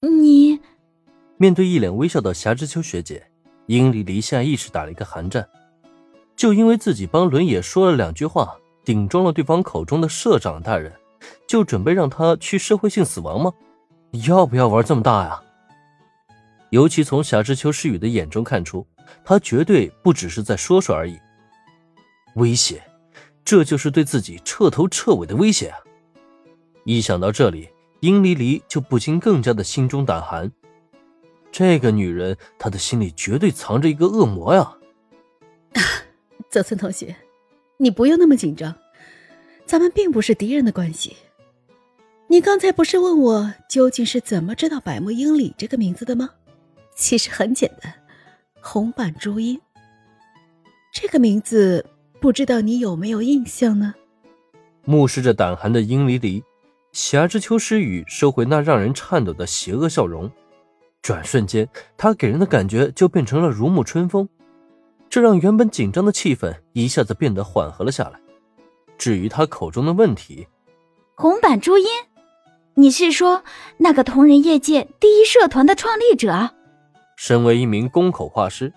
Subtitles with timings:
[0.00, 0.60] 你
[1.38, 3.26] 面对一脸微笑的霞之秋学姐，
[3.66, 5.48] 殷离离下意识打了一个寒战。
[6.36, 8.54] 就因为自己帮轮野说了两句话，
[8.84, 10.92] 顶撞了对方口中的社长大人，
[11.48, 13.52] 就准备让他去社会性死亡吗？
[14.26, 15.42] 要不要玩这么大呀？
[16.70, 18.86] 尤其从霞之秋诗语的眼中看出，
[19.24, 21.18] 他绝对不只是在说说而已。
[22.34, 22.82] 威胁，
[23.44, 25.78] 这就是对自己彻头彻尾的威胁啊！
[26.84, 27.68] 一想到这里，
[28.00, 30.50] 殷离离就不禁更加的心中胆寒。
[31.50, 34.76] 这个女人，她的心里绝对藏着一个恶魔呀！
[36.50, 37.16] 泽村同学，
[37.78, 38.74] 你不用那么紧张，
[39.64, 41.16] 咱们并不是敌人的关系。
[42.28, 46.30] 你刚才不是问我究竟是怎么知道百木英里这个名字的吗？
[46.94, 47.92] 其实很简单，
[48.60, 49.60] 红板朱音
[50.92, 51.84] 这个名字，
[52.20, 53.94] 不知道你有没有印象呢？
[54.84, 56.42] 目视着胆寒的殷离离，
[56.96, 60.32] 霞之秋诗雨收回那让人颤抖的邪恶笑容，
[61.02, 64.26] 转瞬间，他给人的感觉就变成了如沐春风，
[65.10, 68.18] 这让原本紧张的气氛一下子变得缓和了下来。
[68.96, 70.48] 至于他口中的问题，
[71.16, 71.86] 红板朱茵，
[72.72, 73.44] 你是说
[73.76, 76.48] 那个同人业界第一社团的创立者？
[77.18, 78.72] 身为一名宫口画师，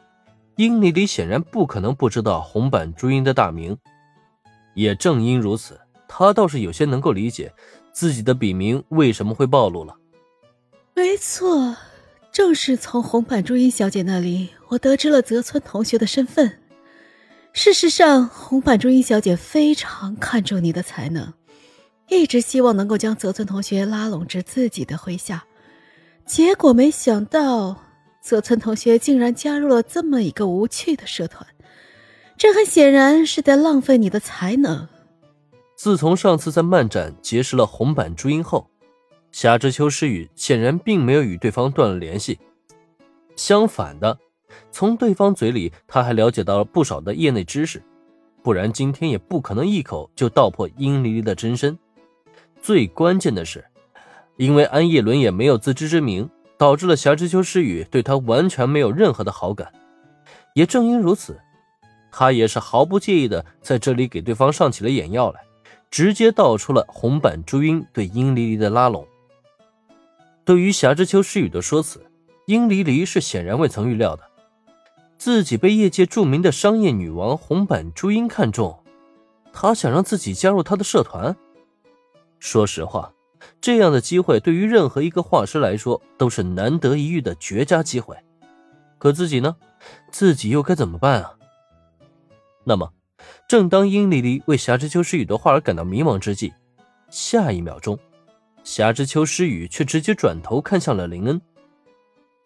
[0.57, 3.77] 殷离离显然不可能不知道红板朱茵的大名。
[4.75, 7.53] 也正因如此，他倒是有些能够理解
[7.99, 9.93] 自己的笔名为什么会暴露了。
[10.95, 11.75] 没错，
[12.31, 16.59] 正是从红板朱音小姐那里，我得知了泽村同学的身份。
[17.51, 21.33] 事实上，红板朱音小姐非常看重你的才能，
[22.07, 25.43] 一直希望能够将泽村同学拉拢至自己的麾下。
[26.25, 27.83] 结果没想到。
[28.21, 31.45] 泽村同学竟然加入了这么一个无趣的社团，
[32.37, 34.87] 这很显然是在浪费你的才能。
[35.79, 38.69] 自从上次在漫展结识了红板朱茵后，
[39.31, 42.37] 夏之秋诗雨显然并没有与对方断了联系。
[43.37, 44.19] 相反的，
[44.73, 47.81] 从对方嘴里他还了解到了不少的业内知识，
[48.43, 51.79] 不然今天也不可能一口就道破殷离离的真身。
[52.61, 53.63] 最关键的是，
[54.35, 56.29] 因为安叶伦也没有自知之明。
[56.57, 59.71] 导致了霞之秋诗雨对他完全没有任何的好感，
[60.55, 61.39] 也正因如此，
[62.11, 65.39] 他也是毫不介意的在这里给对方上起了眼药来，
[65.91, 69.07] 直接道出了红板朱茵对殷离离的拉拢。
[70.45, 72.05] 对于夏之秋诗雨的说辞，
[72.45, 74.23] 殷离离是显然未曾预料的，
[75.17, 78.83] 自己被业界著名的商业女王红板朱茵看中，
[79.53, 81.35] 她想让自己加入她的社团。
[82.39, 83.13] 说实话。
[83.61, 88.17] 这样的机会对于任何一个画师来说都是难得一遇的绝佳机会，
[88.97, 89.55] 可自己呢？
[90.11, 91.37] 自己又该怎么办啊？
[92.65, 92.91] 那么，
[93.49, 96.53] 正当殷离离为霞之秋诗雨的话而感到迷茫之际，
[97.09, 97.97] 下一秒钟，
[98.63, 101.41] 霞之秋诗雨却直接转头看向了林恩。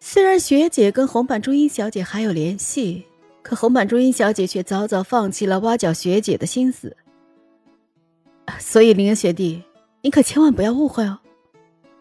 [0.00, 3.04] 虽然学姐跟红板朱茵小姐还有联系，
[3.42, 6.96] 可红板朱茵小姐却早早放弃了挖角学姐的心思，
[8.58, 9.62] 所以林恩学弟。
[10.00, 11.18] 你可千万不要误会哦！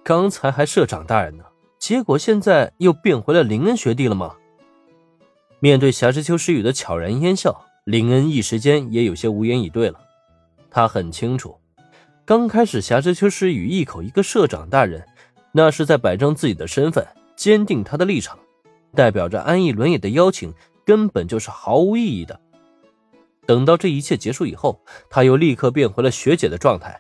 [0.02, 1.44] 刚才还社长大人呢，
[1.78, 4.34] 结果现在又变回了林恩学弟了吗？
[5.60, 10.00] 面对霞之秋诗雨的悄然烟笑，林恩一时间也有些无言以对了。
[10.70, 11.58] 他很清楚，
[12.24, 15.06] 刚开始霞之秋诗雨一口一个社长大人，
[15.52, 17.06] 那是在摆正自己的身份，
[17.36, 18.40] 坚定他的立场，
[18.96, 20.54] 代表着安逸伦也的邀请
[20.86, 22.40] 根本就是毫无意义的。
[23.46, 24.80] 等到这一切结束以后，
[25.10, 26.98] 他又立刻变回了学姐的状态。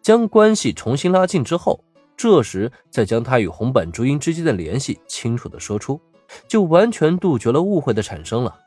[0.00, 1.84] 将关系重新拉近之后，
[2.16, 6.00] 这时再将他与红板朱茵之间的联系清楚的说出，
[6.48, 8.58] 就完全杜绝了误会的产生了。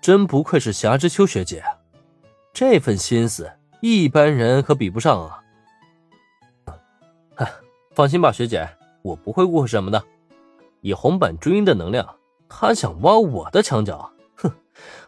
[0.00, 1.62] 真不愧是霞之秋学姐，
[2.52, 3.50] 这份心思
[3.80, 5.42] 一般人可比不上啊！
[7.92, 8.68] 放心吧，学姐，
[9.02, 10.02] 我不会误会什么的。
[10.80, 12.16] 以红板朱茵的能量，
[12.48, 14.50] 他想挖我的墙角，哼，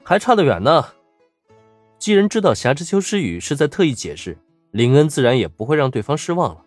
[0.03, 0.85] 还差得远呢。
[1.99, 4.37] 既然知道霞之秋诗雨是在特意解释。
[4.73, 6.65] 林恩自然也不会让对方失望了，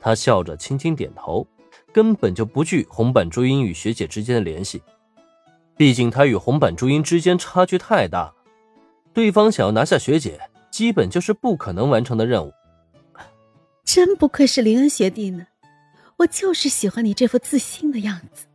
[0.00, 1.44] 他笑着轻轻点头，
[1.92, 4.80] 根本就不惧红板朱茵与学姐之间的联系，
[5.76, 8.34] 毕竟他与红板朱茵之间差距太大了，
[9.12, 10.40] 对方想要拿下学姐，
[10.70, 12.52] 基本就是不可能完成的任务。
[13.84, 15.46] 真不愧是林恩学弟呢，
[16.18, 18.46] 我就是喜欢你这副自信的样子。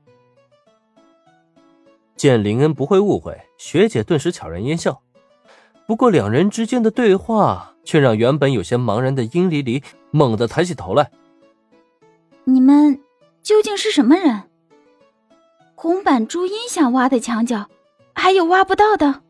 [2.16, 5.02] 见林恩不会误会，学姐顿时悄然烟笑。
[5.86, 9.82] 不过两人之间的对话却让原本有些茫然的殷离离
[10.12, 11.10] 猛地抬起头来。
[12.44, 13.00] 你们
[13.42, 14.49] 究竟是什么人？
[15.90, 17.68] 红板朱茵想挖的墙角，
[18.14, 19.24] 还有挖不到的。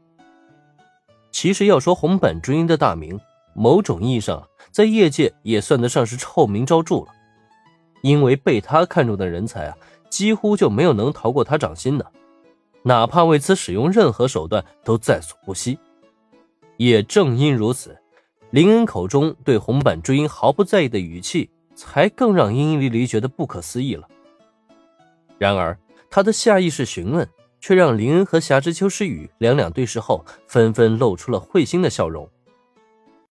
[1.32, 3.18] 其实要说红板朱茵的大名，
[3.54, 7.06] 某种意义上在业界也算得上是臭名昭著了。
[8.02, 9.78] 因为被他看中的人才啊，
[10.10, 12.06] 几乎就没有能逃过他掌心的，
[12.84, 15.80] 哪怕为此使用任何手段都在所不惜。
[16.76, 17.98] 也正因如此，
[18.50, 24.06] 林恩口中对红板朱茵毫不在意的语气，才更让殷殷离离觉得不可思议了。
[25.38, 25.80] 然而，
[26.10, 27.28] 他的下意识询问，
[27.60, 32.30] 却让林恩和霞之秋诗雨两两对视后，纷纷露出了会心的笑容。